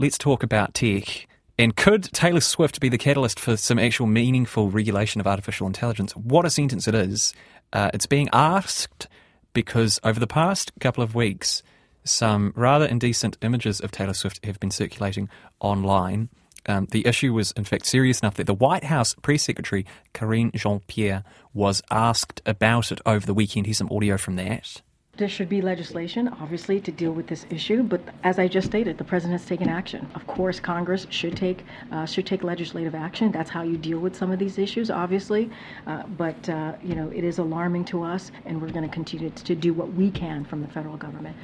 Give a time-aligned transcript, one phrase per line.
[0.00, 1.26] Let's talk about tech.
[1.58, 6.14] And could Taylor Swift be the catalyst for some actual meaningful regulation of artificial intelligence?
[6.14, 7.34] What a sentence it is.
[7.72, 9.08] Uh, it's being asked
[9.54, 11.64] because over the past couple of weeks,
[12.04, 16.28] some rather indecent images of Taylor Swift have been circulating online.
[16.66, 20.52] Um, the issue was, in fact, serious enough that the White House press secretary, Karine
[20.54, 23.66] Jean Pierre, was asked about it over the weekend.
[23.66, 24.80] Here's some audio from that.
[25.18, 27.82] There should be legislation, obviously, to deal with this issue.
[27.82, 30.08] But as I just stated, the president has taken action.
[30.14, 33.32] Of course, Congress should take uh, should take legislative action.
[33.32, 35.50] That's how you deal with some of these issues, obviously.
[35.88, 39.30] Uh, but uh, you know, it is alarming to us, and we're going to continue
[39.30, 41.36] to do what we can from the federal government.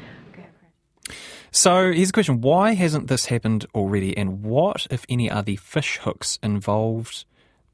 [1.50, 4.17] So here's a question: Why hasn't this happened already?
[4.17, 7.25] And what, if any, are the fish hooks involved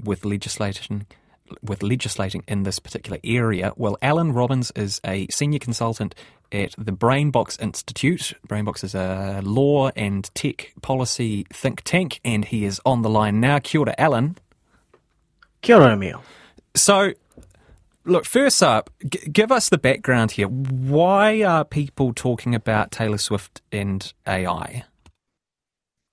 [0.02, 1.06] with legislation
[1.62, 3.72] with legislating in this particular area?
[3.76, 6.14] Well, Allyn Robins is a senior consultant
[6.52, 8.34] at the Brainbox Institute.
[8.48, 13.40] Brainbox is a law and tech policy think tank, and he is on the line
[13.40, 13.58] now.
[13.58, 14.36] Kia ora, Allyn.
[15.62, 16.22] Kia ora, Emile.
[16.74, 17.12] So,
[18.04, 20.48] look, first up, g- give us the background here.
[20.48, 24.84] Why are people talking about Taylor Swift and AI?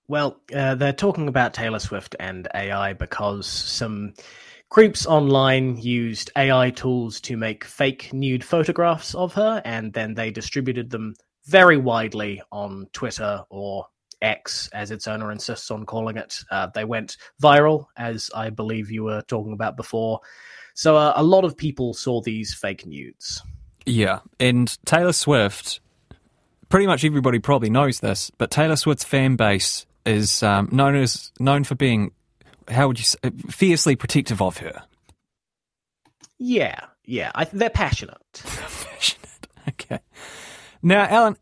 [0.07, 4.13] Well, uh, they're talking about Taylor Swift and AI because some
[4.69, 10.29] Creeps online used AI tools to make fake nude photographs of her, and then they
[10.29, 13.85] distributed them very widely on Twitter or
[14.21, 16.39] X, as its owner insists on calling it.
[16.51, 20.19] Uh, they went viral, as I believe you were talking about before.
[20.73, 23.41] So uh, a lot of people saw these fake nudes.
[23.85, 25.79] Yeah, and Taylor Swift,
[26.67, 31.31] pretty much everybody probably knows this, but Taylor Swift's fan base is um, known as
[31.39, 32.11] known for being
[32.69, 33.17] how would you say,
[33.49, 34.83] fiercely protective of her.
[36.39, 38.17] Yeah, yeah, I, they're passionate.
[38.43, 39.47] passionate.
[39.69, 39.99] Okay.
[40.81, 41.37] Now, Allyn,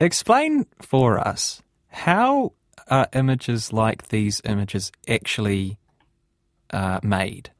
[0.00, 2.52] explain for us how
[2.88, 5.78] are images like these images actually
[6.70, 7.50] uh, made?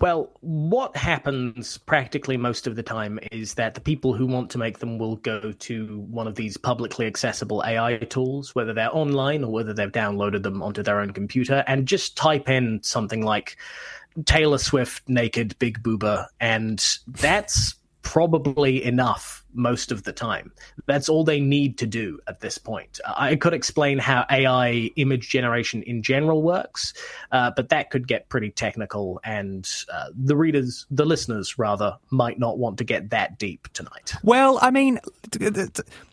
[0.00, 4.58] Well, what happens practically most of the time is that the people who want to
[4.58, 9.44] make them will go to one of these publicly accessible AI tools, whether they're online
[9.44, 13.58] or whether they've downloaded them onto their own computer, and just type in something like
[14.24, 20.52] Taylor Swift naked big booba, and that's probably enough most of the time.
[20.86, 23.00] That's all they need to do at this point.
[23.06, 26.94] I could explain how AI image generation in general works,
[27.32, 32.38] uh, but that could get pretty technical, and uh, the readers, the listeners rather, might
[32.38, 34.14] not want to get that deep tonight.
[34.22, 35.00] Well, I mean,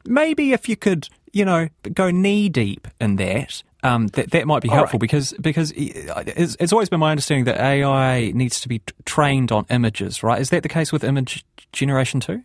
[0.06, 3.64] maybe if you could, you know, go knee deep in that.
[3.84, 5.02] Um, that that might be helpful right.
[5.02, 9.68] because because it's, it's, always been my understanding that AI needs to be trained on
[9.70, 10.42] images, right?
[10.42, 12.44] Is that the case with image generation too?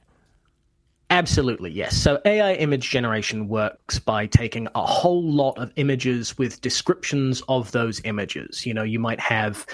[1.12, 1.94] Absolutely, yes.
[1.94, 7.70] So AI image generation works by taking a whole lot of images with descriptions of
[7.72, 8.64] those images.
[8.64, 9.66] You know, you might have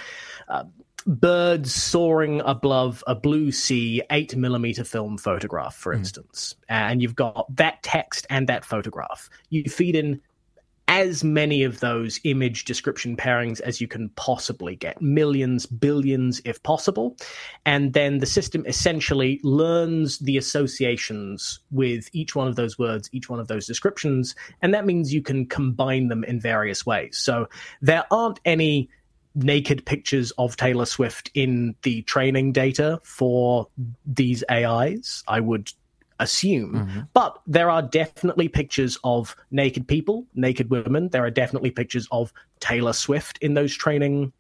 [0.49, 0.65] uh,
[1.07, 5.99] birds soaring above a blue sea, eight millimeter film photograph, for mm.
[5.99, 9.31] instance, and you've got that text and that photograph.
[9.51, 10.21] You feed in
[10.88, 15.00] as many of those image description pairings as you can possibly get.
[15.00, 17.16] Millions billions if possible.
[17.66, 23.28] And then the system essentially learns the associations with each one of those words each
[23.28, 27.18] one of those descriptions and that means you can combine them in various ways.
[27.18, 27.48] So
[27.83, 28.89] there aren't any
[29.34, 33.68] naked pictures of Taylor Swift in the training data for
[34.07, 35.22] these AIs.
[35.28, 35.71] I would
[36.18, 36.74] assume.
[36.74, 37.00] Mm-hmm.
[37.15, 41.09] But there are definitely pictures of naked people, naked women.
[41.09, 44.32] There are definitely pictures of Taylor Swift in those training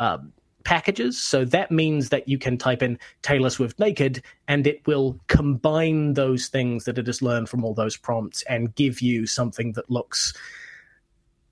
[0.00, 0.32] um,
[0.64, 1.22] packages.
[1.22, 6.14] So that means that you can type in Taylor Swift naked and it will combine
[6.14, 9.90] those things that it has learned from all those prompts and give you something that
[9.90, 10.32] looks,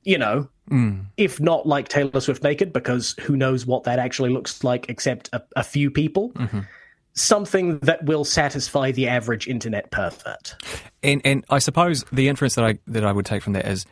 [0.02, 1.04] you know, mm.
[1.16, 5.28] if not like Taylor Swift naked, because who knows what that actually looks like except
[5.32, 6.30] a, a few people.
[6.30, 6.60] Mm-hmm
[7.14, 10.56] something that will satisfy the average internet pervert.
[11.02, 13.86] And and I suppose the inference that I that I would take from that is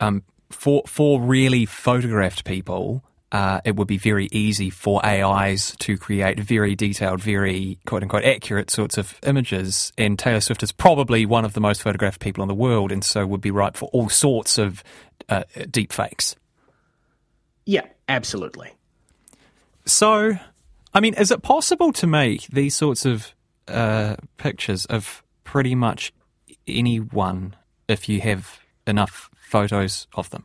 [0.00, 5.96] um, for for really photographed people, uh, it would be very easy for AIs to
[5.96, 9.92] create very detailed, very quote unquote accurate sorts of images.
[9.96, 13.02] And Taylor Swift is probably one of the most photographed people in the world, and
[13.02, 14.84] so would be ripe for all sorts of
[15.28, 16.36] uh, deep fakes.
[17.64, 18.72] Yeah, absolutely.
[19.84, 20.34] So,
[20.94, 23.34] I mean, is it possible to make these sorts of
[23.68, 26.12] uh, pictures of pretty much
[26.66, 27.56] anyone
[27.88, 30.44] if you have enough photos of them?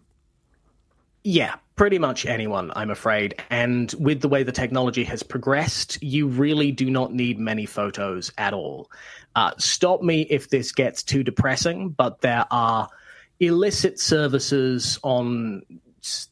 [1.24, 3.36] Yeah, pretty much anyone, I'm afraid.
[3.50, 8.32] And with the way the technology has progressed, you really do not need many photos
[8.38, 8.90] at all.
[9.36, 12.88] Uh, stop me if this gets too depressing, but there are
[13.40, 15.64] illicit services on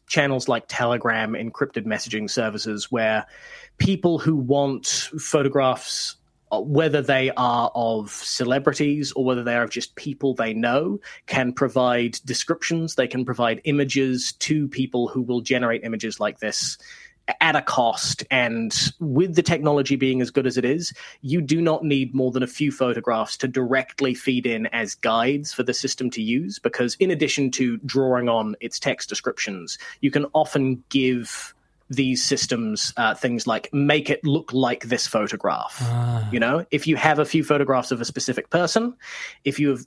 [0.07, 3.25] channels like Telegram, encrypted messaging services, where
[3.77, 6.16] people who want photographs,
[6.51, 11.00] uh, whether they are of celebrities or whether they are of just people they know,
[11.25, 12.95] can provide descriptions.
[12.95, 16.77] They can provide images to people who will generate images like this
[17.42, 18.24] at a cost.
[18.30, 22.31] And with the technology being as good as it is, you do not need more
[22.31, 26.60] than a few photographs to directly feed in as guides for the system to use.
[26.60, 31.55] Because in addition to drawing on its text descriptions, you can often give
[31.90, 35.78] these systems uh, things like make it look like this photograph.
[35.82, 36.28] Ah.
[36.32, 38.96] You know, if you have a few photographs of a specific person,
[39.44, 39.86] if you have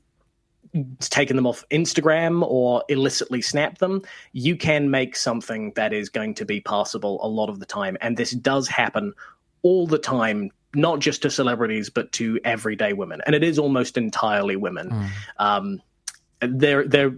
[1.00, 4.02] taken them off Instagram or illicitly snapped them,
[4.32, 7.96] you can make something that is going to be passable a lot of the time.
[8.00, 9.12] And this does happen
[9.62, 13.20] all the time, not just to celebrities, but to everyday women.
[13.26, 14.90] And it is almost entirely women.
[14.90, 15.10] Mm.
[15.38, 15.82] Um,
[16.40, 17.14] there, there,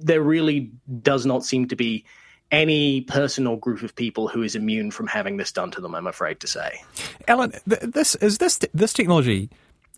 [0.00, 2.04] there really does not seem to be
[2.50, 5.94] any person or group of people who is immune from having this done to them.
[5.94, 6.80] I'm afraid to say.
[7.28, 9.50] Allyn, this is this this technology.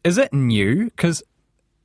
[0.04, 0.84] Is it new?
[0.86, 1.22] Because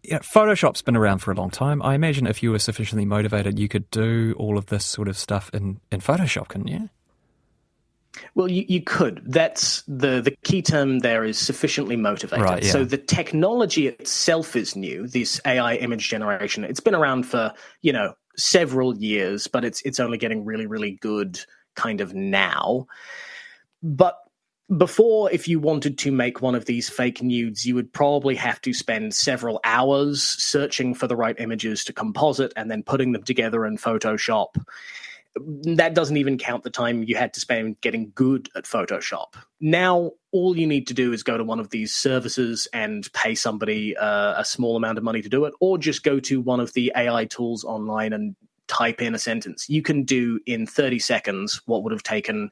[0.04, 1.82] you know, Photoshop's been around for a long time.
[1.82, 5.18] I imagine if you were sufficiently motivated, you could do all of this sort of
[5.18, 6.90] stuff in, in Photoshop, couldn't you?
[8.36, 9.24] Well, you, you could.
[9.26, 12.46] That's the the key term there is sufficiently motivated.
[12.46, 12.72] Right, yeah.
[12.72, 15.08] So the technology itself is new.
[15.08, 16.64] This AI image generation.
[16.64, 20.92] It's been around for you know several years, but it's it's only getting really really
[21.02, 21.40] good
[21.76, 22.88] kind of now.
[23.82, 24.18] But
[24.78, 28.62] before, if you wanted to make one of these fake nudes, you would probably have
[28.62, 33.24] to spend several hours searching for the right images to composite and then putting them
[33.24, 34.56] together in Photoshop
[35.36, 39.34] that doesn't even count the time you had to spend getting good at Photoshop.
[39.60, 43.34] Now, all you need to do is go to one of these services and pay
[43.34, 46.60] somebody uh, a small amount of money to do it, or just go to one
[46.60, 48.36] of the AI tools online and
[48.68, 49.70] type in a sentence.
[49.70, 52.52] You can do in 30 seconds what would have taken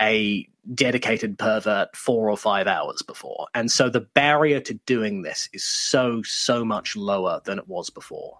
[0.00, 3.46] a dedicated pervert four or five hours before.
[3.54, 7.90] And so the barrier to doing this is so, so much lower than it was
[7.90, 8.38] before.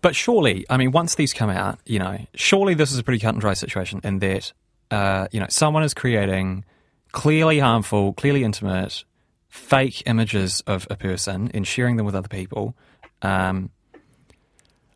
[0.00, 3.20] But surely, I mean, once these come out, you know, surely this is a pretty
[3.20, 4.52] cut and dry situation in that,
[4.90, 6.64] uh, you know, someone is creating
[7.12, 9.04] clearly harmful, clearly intimate,
[9.48, 12.74] fake images of a person and sharing them with other people.
[13.22, 13.70] Um,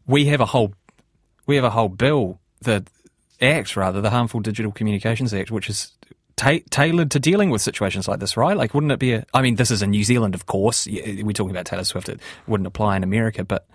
[0.07, 0.75] we have a whole,
[1.47, 2.85] we have a whole bill, the
[3.41, 5.93] Act rather, the Harmful Digital Communications Act, which is
[6.37, 8.59] Ta- tailored to dealing with situations like this, right?
[8.59, 9.25] Like, wouldn't it be a?
[9.33, 10.87] I mean, this is in New Zealand, of course.
[10.87, 12.11] We're talking about Taylor Swift.
[12.11, 13.67] It wouldn't apply in America, but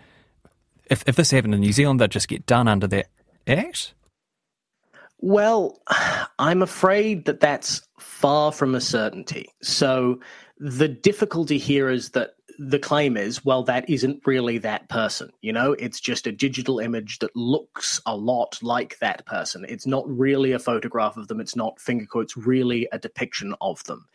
[0.92, 3.08] if if this happened in New Zealand, they'd just get done under that
[3.48, 3.96] act.
[5.20, 5.82] Well,
[6.40, 9.50] I'm afraid that that's far from a certainty.
[9.62, 10.20] So
[10.58, 12.32] the difficulty here is that
[12.63, 15.32] the claim is, well, that isn't really that person.
[15.41, 19.65] You know, it's just a digital image that looks a lot like that person.
[19.68, 21.39] It's not really a photograph of them.
[21.39, 24.08] It's not, finger quotes, really a depiction of them.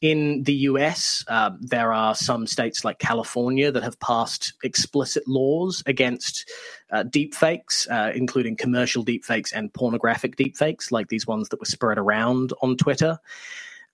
[0.00, 5.84] In the US, uh, there are some states like California that have passed explicit laws
[5.86, 6.50] against
[6.90, 11.98] uh, deepfakes, uh, including commercial deepfakes and pornographic deepfakes, like these ones that were spread
[11.98, 13.20] around on Twitter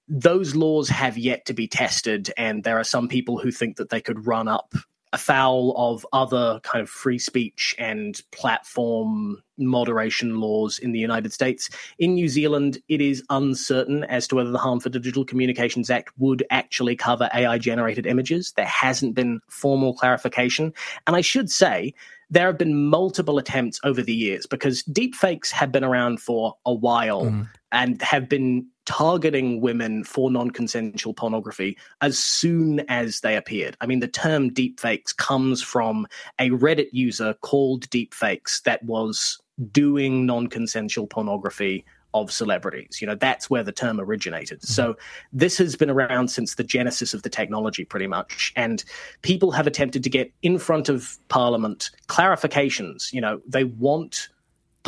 [0.09, 3.91] those laws have yet to be tested, and there are some people who think that
[3.91, 4.75] they could run up
[5.13, 11.71] afoul of other kind of free speech and platform moderation laws in the United States.
[11.99, 16.45] In New Zealand, it is uncertain as to whether the Harmful Digital Communications Act would
[16.51, 18.53] actually cover AI generated images.
[18.53, 20.73] There hasn't been formal clarification.
[21.07, 21.95] And I should say,
[22.31, 26.75] there have been multiple attempts over the years because deepfakes have been around for a
[26.75, 27.49] while mm.
[27.73, 33.77] and have been targeting women for non-consensual pornography as soon as they appeared.
[33.83, 36.07] I mean, the term deepfakes comes from
[36.39, 39.39] a Reddit user called Deepfakes that was
[39.73, 43.03] doing non-consensual pornography of celebrities.
[43.03, 44.61] You know, that's where the term originated.
[44.61, 44.73] Mm-hmm.
[44.73, 44.97] So
[45.35, 48.55] this has been around since the genesis of the technology, pretty much.
[48.57, 48.83] And
[49.21, 53.13] people have attempted to get in front of Parliament clarifications.
[53.13, 54.31] You know, they want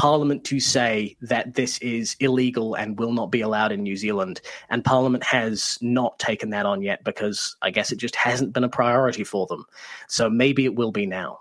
[0.00, 4.40] Parliament to say that this is illegal and will not be allowed in New Zealand.
[4.70, 8.64] And Parliament has not taken that on yet because I guess it just hasn't been
[8.64, 9.66] a priority for them.
[10.08, 11.40] So maybe it will be now.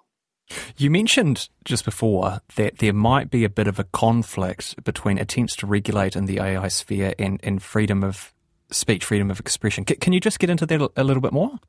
[0.76, 5.56] You mentioned just before that there might be a bit of a conflict between attempts
[5.58, 8.34] to regulate in the AI sphere and, and freedom of
[8.72, 9.86] speech, freedom of expression.
[9.88, 11.60] C- can you just get into that a little bit more?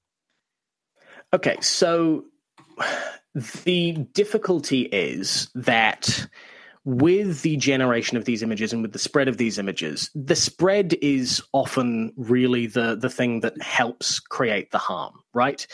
[1.33, 2.25] Okay, so
[3.63, 6.27] the difficulty is that
[6.85, 10.95] with the generation of these images and with the spread of these images, the spread
[11.03, 15.67] is often really the, the thing that helps create the harm, right?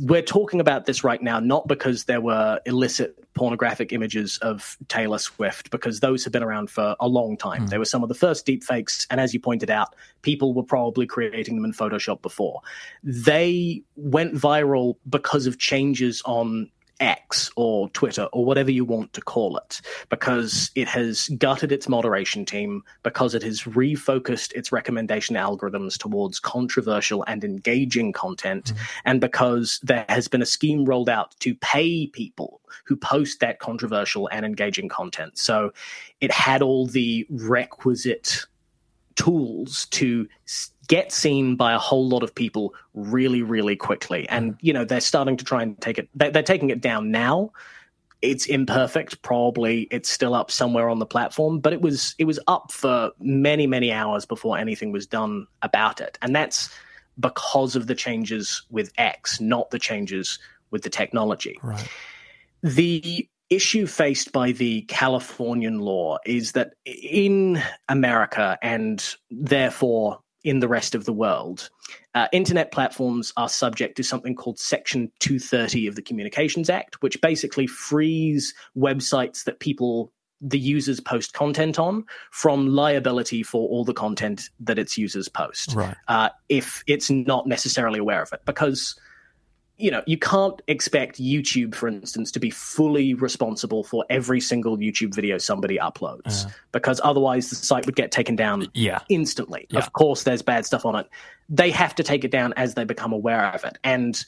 [0.00, 5.18] We're talking about this right now not because there were illicit pornographic images of Taylor
[5.18, 7.66] Swift, because those have been around for a long time.
[7.66, 7.70] Mm.
[7.70, 11.06] They were some of the first deepfakes, and as you pointed out, people were probably
[11.06, 12.60] creating them in Photoshop before.
[13.02, 19.20] They went viral because of changes on X or Twitter or whatever you want to
[19.20, 25.36] call it, because it has gutted its moderation team, because it has refocused its recommendation
[25.36, 28.84] algorithms towards controversial and engaging content, mm-hmm.
[29.04, 33.58] and because there has been a scheme rolled out to pay people who post that
[33.60, 35.38] controversial and engaging content.
[35.38, 35.72] So
[36.20, 38.46] it had all the requisite
[39.18, 40.28] tools to
[40.86, 44.28] get seen by a whole lot of people really, really quickly.
[44.28, 47.10] And, you know, they're starting to try and take it, they're, they're taking it down
[47.10, 47.52] now.
[48.22, 49.20] It's imperfect.
[49.22, 53.12] Probably it's still up somewhere on the platform, but it was it was up for
[53.20, 56.68] many many hours before anything was done about it, and that's
[57.20, 60.40] because of the changes with X, not the changes
[60.72, 61.60] with the technology.
[61.62, 61.88] Right.
[62.64, 70.68] The issue faced by the Californian law is that in America and therefore in the
[70.68, 71.70] rest of the world,
[72.14, 77.20] uh, internet platforms are subject to something called Section 230 of the Communications Act, which
[77.20, 83.92] basically frees websites that people the users post content on from liability for all the
[83.92, 85.96] content that its users post right.
[86.06, 88.94] uh, if it's not necessarily aware of it because
[89.78, 94.76] you know, you can't expect YouTube, for instance, to be fully responsible for every single
[94.76, 98.98] YouTube video somebody uploads uh, because otherwise the site would get taken down yeah.
[99.08, 99.66] instantly.
[99.70, 99.78] Yeah.
[99.78, 101.08] Of course, there's bad stuff on it.
[101.48, 103.78] They have to take it down as they become aware of it.
[103.84, 104.22] And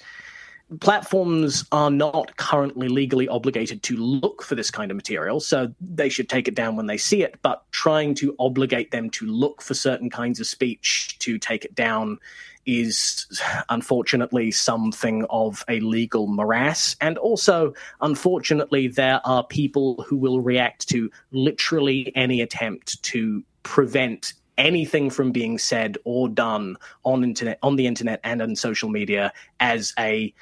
[0.79, 6.09] platforms are not currently legally obligated to look for this kind of material, so they
[6.09, 7.35] should take it down when they see it.
[7.43, 11.75] But trying to obligate them to look for certain kinds of speech to take it
[11.75, 12.21] down
[12.67, 13.27] is
[13.69, 16.97] unfortunately something of a legal morass.
[17.01, 24.35] And also, unfortunately, there are people who will react to literally any attempt to prevent
[24.59, 29.33] anything from being said or done on internet on the internet and on social media
[29.59, 30.35] as a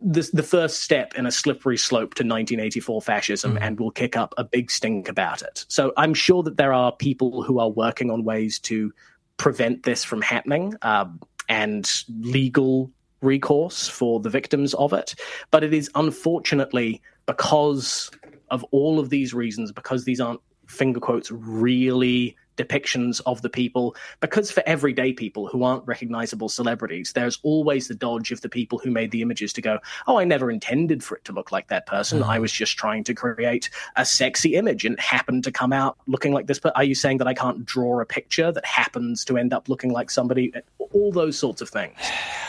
[0.00, 3.58] the, the first step in a slippery slope to 1984 fascism mm.
[3.60, 5.64] and will kick up a big stink about it.
[5.68, 8.92] So I'm sure that there are people who are working on ways to
[9.36, 10.74] prevent this from happening.
[10.82, 11.20] Um,
[11.52, 12.90] and legal
[13.20, 15.14] recourse for the victims of it.
[15.50, 18.10] But it is unfortunately because
[18.50, 23.96] of all of these reasons, because these aren't finger quotes really depictions of the people
[24.20, 28.78] because for everyday people who aren't recognizable celebrities there's always the dodge of the people
[28.78, 31.68] who made the images to go oh i never intended for it to look like
[31.68, 32.20] that person.
[32.20, 32.30] Mm-hmm.
[32.30, 35.96] i was just trying to create a sexy image and it happened to come out
[36.06, 39.24] looking like this but are you saying that i can't draw a picture that happens
[39.24, 40.52] to end up looking like somebody?
[40.78, 41.96] All those sorts of things.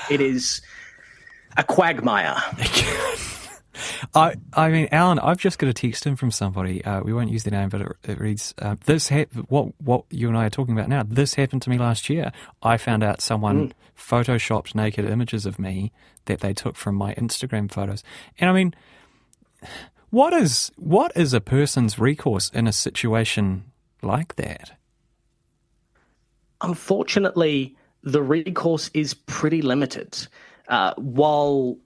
[0.09, 0.61] It is
[1.57, 2.41] a quagmire
[4.13, 6.83] I, I mean, Allyn, I've just got a text in from somebody.
[6.83, 10.05] Uh, we won't use the name, but it, it reads, uh, "This ha- what what
[10.09, 11.03] you and I are talking about now.
[11.03, 12.31] This happened to me last year.
[12.61, 13.71] I found out someone mm.
[13.97, 15.91] photoshopped naked images of me
[16.25, 18.03] that they took from my Instagram photos.
[18.39, 18.73] And I mean,
[20.09, 23.65] what is what is a person's recourse in a situation
[24.01, 24.73] like that?
[26.61, 30.27] Unfortunately, the recourse is pretty limited.
[30.69, 31.77] Uh, while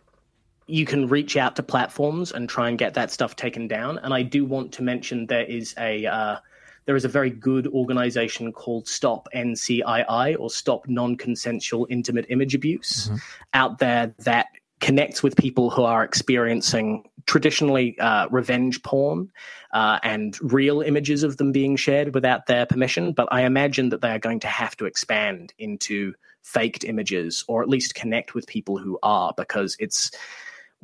[0.67, 3.97] you can reach out to platforms and try and get that stuff taken down.
[3.99, 6.37] And I do want to mention there is a uh,
[6.85, 13.07] there is a very good organization called Stop NCII or Stop Non-Consensual Intimate Image Abuse
[13.07, 13.17] mm-hmm.
[13.53, 14.47] out there that
[14.79, 19.29] connects with people who are experiencing traditionally uh, revenge porn
[19.73, 23.11] uh, and real images of them being shared without their permission.
[23.11, 27.61] But I imagine that they are going to have to expand into faked images or
[27.61, 30.11] at least connect with people who are because it's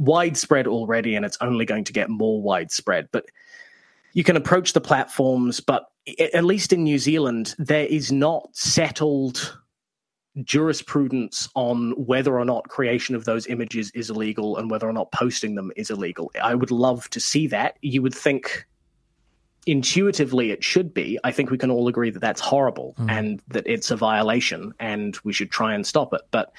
[0.04, 3.08] widespread already and it's only going to get more widespread.
[3.12, 3.26] But
[4.14, 5.90] you can approach the platforms, but
[6.34, 9.58] at least in New Zealand, there is not settled
[10.44, 15.12] jurisprudence on whether or not creation of those images is illegal and whether or not
[15.12, 16.32] posting them is illegal.
[16.42, 17.78] I would love to see that.
[17.82, 18.66] You would think
[19.66, 21.20] intuitively it should be.
[21.24, 23.10] I think we can all agree that that's horrible mm.
[23.10, 26.22] and that it's a violation and we should try and stop it.
[26.32, 26.52] But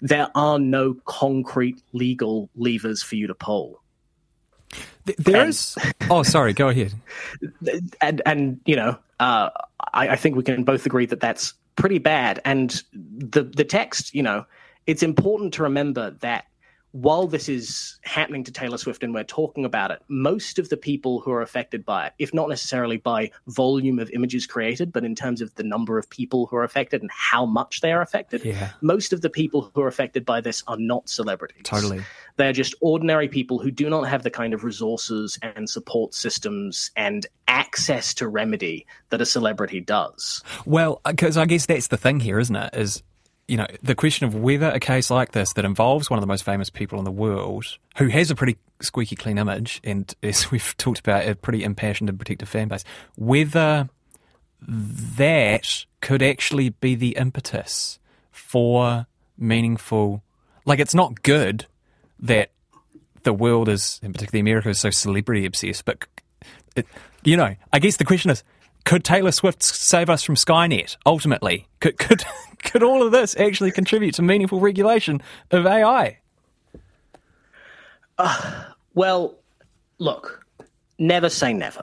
[0.00, 3.82] there are no concrete legal levers for you to pull.
[5.18, 5.76] There and, is.
[6.08, 6.52] Oh, sorry.
[6.52, 6.92] Go ahead.
[8.00, 9.50] And and you know, uh,
[9.92, 12.40] I, I think we can both agree that that's pretty bad.
[12.44, 14.46] And the the text, you know,
[14.86, 16.46] it's important to remember that
[16.92, 20.76] while this is happening to Taylor Swift and we're talking about it, most of the
[20.76, 25.04] people who are affected by it, if not necessarily by volume of images created, but
[25.04, 28.02] in terms of the number of people who are affected and how much they are
[28.02, 28.70] affected, yeah.
[28.80, 31.62] most of the people who are affected by this are not celebrities.
[31.62, 32.02] Totally.
[32.36, 36.90] They're just ordinary people who do not have the kind of resources and support systems
[36.96, 40.42] and access to remedy that a celebrity does.
[40.64, 42.74] Well, uh, because I guess that's the thing here, isn't it?
[42.74, 43.02] Is
[43.50, 46.28] you know, the question of whether a case like this that involves one of the
[46.28, 50.50] most famous people in the world, who has a pretty squeaky clean image, and as
[50.52, 52.84] we've talked about, a pretty impassioned and protective fan base,
[53.16, 53.88] whether
[54.62, 57.98] that could actually be the impetus
[58.30, 60.22] for meaningful.
[60.64, 61.66] Like, it's not good
[62.20, 62.52] that
[63.24, 66.06] the world is, in particular America, is so celebrity obsessed, but,
[66.76, 66.86] it,
[67.24, 68.44] you know, I guess the question is
[68.84, 70.96] could Taylor Swift save us from Skynet?
[71.06, 72.24] Ultimately, could could
[72.62, 76.18] could all of this actually contribute to meaningful regulation of AI?
[78.18, 79.34] Uh, well,
[79.98, 80.44] look,
[80.98, 81.82] never say never.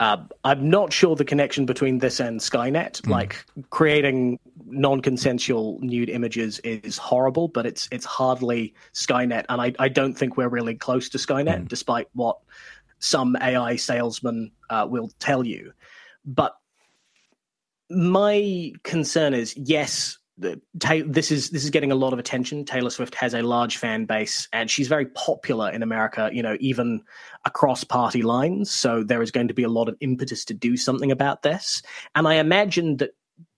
[0.00, 3.00] Uh, I'm not sure the connection between this and Skynet.
[3.02, 3.10] Mm.
[3.10, 9.88] Like creating non-consensual nude images is horrible, but it's it's hardly Skynet, and I, I
[9.88, 11.68] don't think we're really close to Skynet, mm.
[11.68, 12.38] despite what
[12.98, 15.72] some AI salesman uh, will tell you.
[16.24, 16.56] But
[17.90, 22.64] my concern is yes, this is this is getting a lot of attention.
[22.64, 26.28] Taylor Swift has a large fan base, and she's very popular in America.
[26.32, 27.02] You know, even
[27.44, 28.70] across party lines.
[28.70, 31.82] So there is going to be a lot of impetus to do something about this.
[32.14, 33.10] And I imagine that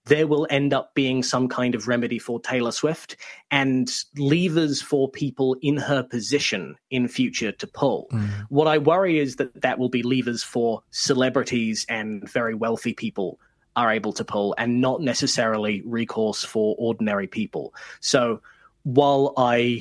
[0.07, 3.17] there will end up being some kind of remedy for Taylor Swift
[3.51, 8.09] and levers for people in her position in future to pull.
[8.13, 8.29] Mm.
[8.49, 13.39] What I worry is that that will be levers for celebrities and very wealthy people
[13.75, 17.75] are able to pull and not necessarily recourse for ordinary people.
[18.01, 18.41] So
[18.85, 19.81] while I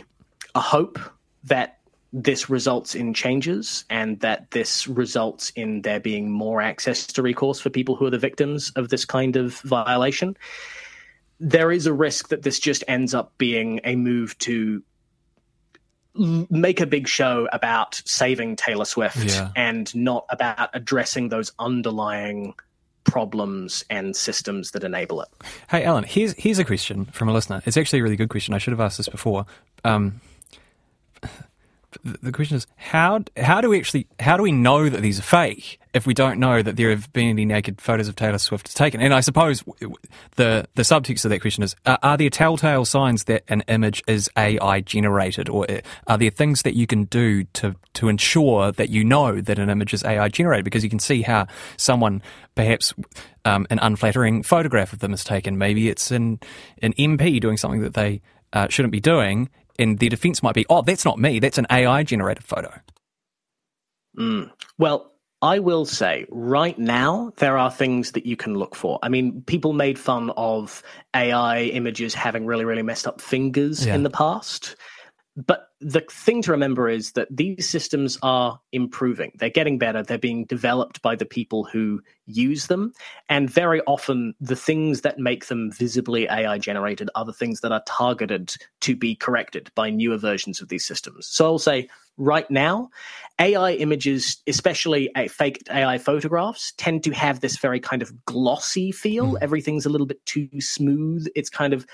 [0.55, 0.99] hope
[1.45, 1.79] that
[2.17, 7.59] this results in changes and that this results in there being more access to recourse
[7.59, 10.37] for people who are the victims of this kind of violation.
[11.41, 14.81] There is a risk that this just ends up being a move to
[16.15, 19.49] make a big show about saving Taylor Swift yeah.
[19.57, 22.53] and not about addressing those underlying
[23.03, 25.27] problems and systems that enable it.
[25.69, 27.61] Hey, Allyn, here's here's a question from a listener.
[27.65, 28.53] It's actually a really good question.
[28.53, 29.45] I should have asked this before.
[29.83, 30.21] Um,
[32.03, 35.23] the question is how how do we actually how do we know that these are
[35.23, 38.75] fake if we don't know that there have been any naked photos of Taylor Swift
[38.75, 39.01] taken?
[39.01, 39.63] And I suppose
[40.35, 44.03] the the subtext of that question is: uh, Are there telltale signs that an image
[44.07, 48.71] is AI generated, or uh, are there things that you can do to to ensure
[48.71, 50.65] that you know that an image is AI generated?
[50.65, 52.21] Because you can see how someone
[52.55, 52.93] perhaps
[53.45, 55.57] um, an unflattering photograph of them is taken.
[55.57, 56.39] Maybe it's an
[56.81, 58.21] an MP doing something that they
[58.53, 61.67] uh, shouldn't be doing, and the defense might be, oh, that's not me, that's an
[61.71, 62.73] AI generated photo.
[64.17, 64.51] Mm.
[64.77, 65.11] Well,
[65.41, 68.97] I will say right now, there are things that you can look for.
[69.03, 70.81] I mean, people made fun of
[71.15, 73.95] AI images having really, really messed up fingers yeah.
[73.95, 74.75] in the past.
[75.35, 79.31] But the thing to remember is that these systems are improving.
[79.35, 80.01] They're getting better.
[80.01, 82.91] They're being developed by the people who use them.
[83.29, 87.71] And very often, the things that make them visibly AI generated are the things that
[87.71, 91.27] are targeted to be corrected by newer versions of these systems.
[91.27, 92.89] So I'll say right now,
[93.39, 99.33] AI images, especially fake AI photographs, tend to have this very kind of glossy feel.
[99.33, 99.37] Mm.
[99.43, 101.27] Everything's a little bit too smooth.
[101.35, 101.85] It's kind of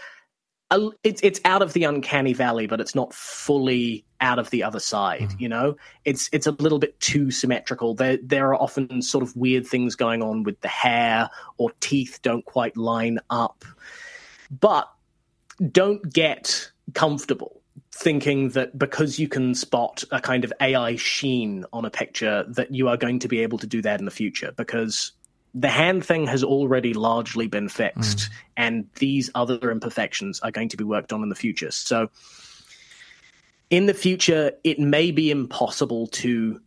[1.03, 4.79] it's it's out of the uncanny valley, but it's not fully out of the other
[4.79, 5.21] side.
[5.21, 5.39] Mm.
[5.39, 7.93] You know, it's it's a little bit too symmetrical.
[7.93, 12.19] There there are often sort of weird things going on with the hair or teeth
[12.21, 13.65] don't quite line up.
[14.59, 14.89] But
[15.71, 17.61] don't get comfortable
[17.93, 22.73] thinking that because you can spot a kind of AI sheen on a picture that
[22.73, 25.11] you are going to be able to do that in the future because
[25.53, 28.29] the hand thing has already largely been fixed, mm.
[28.57, 31.71] and these other imperfections are going to be worked on in the future.
[31.71, 32.09] So,
[33.69, 36.61] in the future, it may be impossible to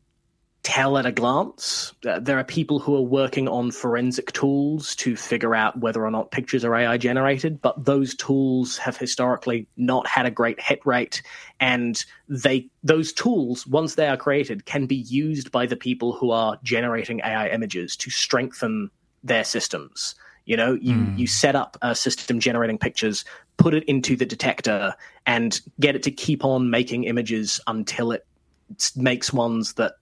[0.64, 1.92] tell at a glance.
[2.08, 6.10] Uh, there are people who are working on forensic tools to figure out whether or
[6.10, 10.80] not pictures are AI generated, but those tools have historically not had a great hit
[10.84, 11.22] rate
[11.60, 16.30] and they those tools once they are created can be used by the people who
[16.30, 18.90] are generating AI images to strengthen
[19.22, 20.14] their systems.
[20.46, 21.18] You know, you, mm.
[21.18, 23.24] you set up a system generating pictures,
[23.56, 24.94] put it into the detector,
[25.26, 28.26] and get it to keep on making images until it
[28.96, 29.94] makes ones that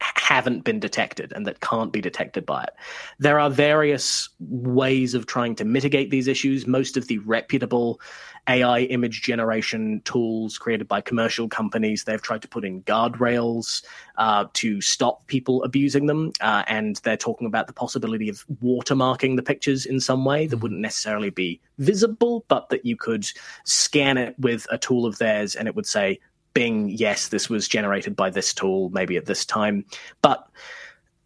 [0.00, 2.74] haven't been detected and that can't be detected by it.
[3.18, 6.66] There are various ways of trying to mitigate these issues.
[6.66, 8.00] Most of the reputable
[8.46, 13.82] AI image generation tools created by commercial companies, they've tried to put in guardrails
[14.16, 16.32] uh, to stop people abusing them.
[16.40, 20.56] Uh, and they're talking about the possibility of watermarking the pictures in some way that
[20.56, 20.62] mm-hmm.
[20.62, 23.26] wouldn't necessarily be visible, but that you could
[23.64, 26.20] scan it with a tool of theirs and it would say,
[26.66, 29.84] Yes, this was generated by this tool, maybe at this time.
[30.22, 30.48] But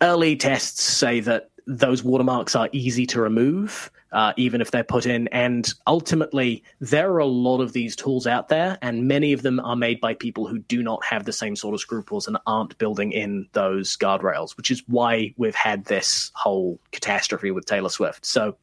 [0.00, 5.06] early tests say that those watermarks are easy to remove, uh, even if they're put
[5.06, 5.28] in.
[5.28, 9.60] And ultimately, there are a lot of these tools out there, and many of them
[9.60, 12.76] are made by people who do not have the same sort of scruples and aren't
[12.78, 18.26] building in those guardrails, which is why we've had this whole catastrophe with Taylor Swift.
[18.26, 18.56] So,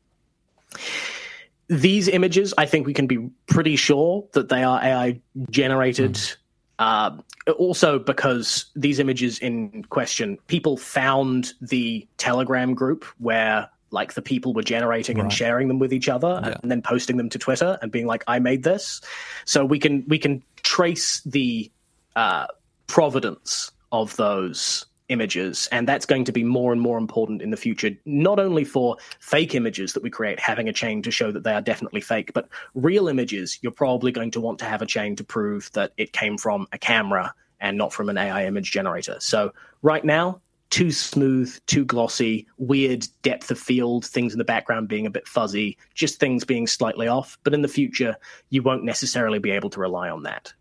[1.68, 6.14] these images, I think we can be pretty sure that they are AI generated.
[6.14, 6.36] Mm
[6.80, 7.18] uh,
[7.58, 14.54] also, because these images in question, people found the Telegram group where like the people
[14.54, 15.24] were generating right.
[15.24, 16.58] and sharing them with each other yeah.
[16.62, 19.02] and then posting them to Twitter and being like, "I made this."
[19.46, 21.70] So we can we can trace the
[22.15, 22.48] uh,
[22.88, 25.67] providence of those images.
[25.72, 28.98] And that's going to be more and more important in the future, not only for
[29.19, 32.32] fake images that we create, having a chain to show that they are definitely fake,
[32.34, 35.91] but real images, you're probably going to want to have a chain to prove that
[35.98, 39.17] it came from a camera and not from an AI image generator.
[39.19, 44.88] So right now, too smooth, too glossy, weird depth of field, things in the background
[44.88, 47.38] being a bit fuzzy, just things being slightly off.
[47.43, 48.15] But in the future,
[48.50, 50.54] you won't necessarily be able to rely on that.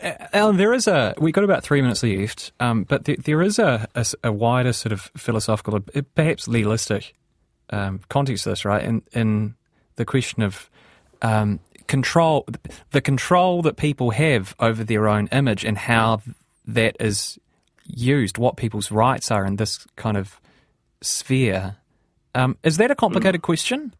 [0.00, 1.14] Allyn, there is a.
[1.18, 4.72] We got about three minutes left, um, but there, there is a, a, a, wider
[4.72, 5.80] sort of philosophical,
[6.14, 7.14] perhaps legalistic
[7.70, 8.84] um, context to this, right?
[8.84, 9.56] In in
[9.96, 10.70] the question of
[11.22, 11.58] um,
[11.88, 12.46] control,
[12.92, 16.22] the control that people have over their own image and how
[16.66, 17.38] that is
[17.84, 20.40] used, what people's rights are in this kind of
[21.00, 21.76] sphere.
[22.34, 23.44] Um, is that a complicated mm.
[23.44, 23.94] question?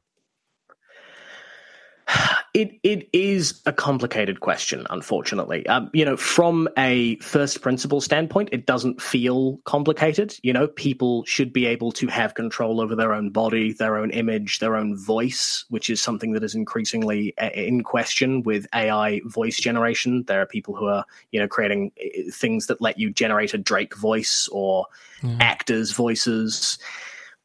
[2.55, 5.67] It it is a complicated question, unfortunately.
[5.67, 10.35] Um, you know, from a first principle standpoint, it doesn't feel complicated.
[10.43, 14.11] You know, people should be able to have control over their own body, their own
[14.11, 19.21] image, their own voice, which is something that is increasingly uh, in question with AI
[19.27, 20.25] voice generation.
[20.27, 23.59] There are people who are you know creating uh, things that let you generate a
[23.59, 24.87] Drake voice or
[25.21, 25.37] mm.
[25.41, 26.79] actors' voices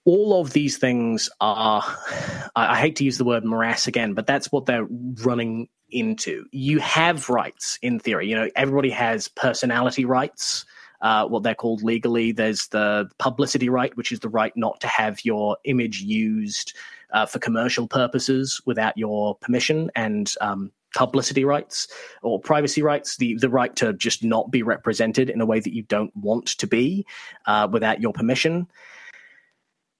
[0.06, 1.84] all of these things are,
[2.56, 4.88] I, hate to use the word morass again, but that's what they're
[5.24, 6.46] running into.
[6.52, 8.28] You have rights in theory.
[8.28, 10.66] You know, everybody has personality rights.
[11.02, 12.32] Uh, what they're called legally.
[12.32, 16.74] There's the publicity right, which is the right not to have your image used
[17.12, 21.90] uh, for commercial purposes without your permission, and um, publicity rights
[22.22, 25.74] or privacy rights, the, the right to just not be represented in a way that
[25.74, 27.06] you don't want to be
[27.48, 28.66] uh, without your permission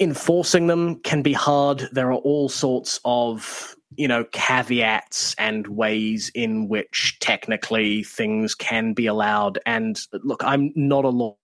[0.04, 1.88] enforcing them can be hard.
[1.92, 8.94] There are all sorts of you know caveats and ways in which technically things can
[8.94, 9.60] be allowed.
[9.66, 11.38] And look, I'm not a law.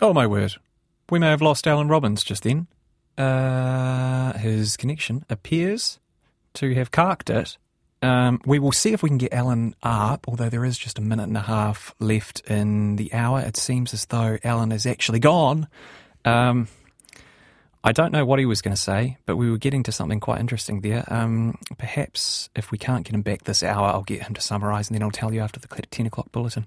[0.00, 0.54] Oh my word,
[1.10, 2.68] we may have lost Allyn Robins just then.
[3.16, 5.98] Uh, his connection appears
[6.54, 7.58] to have carked it.
[8.00, 11.02] Um, we will see if we can get Allyn up, although there is just a
[11.02, 13.40] minute and a half left in the hour.
[13.40, 15.66] It seems as though Allyn is actually gone.
[16.24, 16.68] Um,
[17.82, 20.20] I don't know what he was going to say, but we were getting to something
[20.20, 21.04] quite interesting there.
[21.08, 24.88] Um, perhaps if we can't get him back this hour, I'll get him to summarise
[24.88, 26.66] and then I'll tell you after the 10 o'clock bulletin.